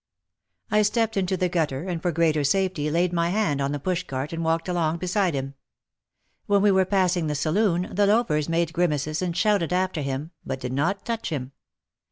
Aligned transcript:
I 0.71 0.81
stepped 0.81 1.15
into 1.15 1.37
the 1.37 1.47
gutter, 1.47 1.83
and 1.87 2.01
for 2.01 2.11
greater 2.11 2.43
safety 2.43 2.89
laid 2.89 3.13
my 3.13 3.29
hand 3.29 3.61
on 3.61 3.71
the 3.71 3.77
push 3.79 4.01
cart 4.01 4.33
and 4.33 4.43
walked 4.43 4.67
along 4.67 4.97
beside 4.97 5.35
him. 5.35 5.53
When 6.47 6.63
we 6.63 6.71
were 6.71 6.85
passing 6.85 7.27
the 7.27 7.35
saloon 7.35 7.87
the 7.93 8.07
"loafers" 8.07 8.49
made 8.49 8.73
grimaces 8.73 9.21
and 9.21 9.37
shouted 9.37 9.71
after 9.71 10.01
him, 10.01 10.31
but 10.43 10.59
did 10.59 10.73
not 10.73 11.05
touch 11.05 11.29
him. 11.29 11.51